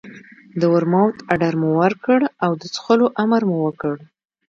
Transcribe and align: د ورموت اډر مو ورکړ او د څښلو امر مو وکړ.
د 0.59 0.61
ورموت 0.73 1.15
اډر 1.33 1.53
مو 1.61 1.69
ورکړ 1.81 2.19
او 2.43 2.51
د 2.61 2.63
څښلو 2.73 3.07
امر 3.23 3.41
مو 3.49 3.57
وکړ. 3.67 3.95